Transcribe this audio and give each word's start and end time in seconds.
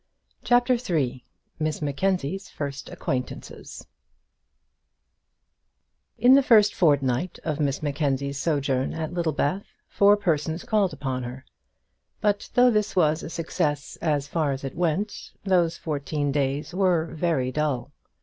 CHAPTER 0.43 0.77
III 0.77 1.23
Miss 1.59 1.79
Mackenzie's 1.79 2.49
First 2.49 2.89
Acquaintances 2.89 3.85
In 6.17 6.33
the 6.33 6.41
first 6.41 6.73
fortnight 6.73 7.37
of 7.45 7.59
Miss 7.59 7.83
Mackenzie's 7.83 8.39
sojourn 8.39 8.93
at 8.95 9.13
Littlebath, 9.13 9.67
four 9.87 10.17
persons 10.17 10.63
called 10.63 10.91
upon 10.91 11.21
her; 11.21 11.45
but 12.19 12.49
though 12.55 12.71
this 12.71 12.95
was 12.95 13.21
a 13.21 13.29
success 13.29 13.95
as 14.01 14.25
far 14.25 14.51
as 14.51 14.63
it 14.63 14.73
went, 14.75 15.33
those 15.45 15.77
fourteen 15.77 16.31
days 16.31 16.73
were 16.73 17.05
very 17.13 17.51
dull. 17.51 17.91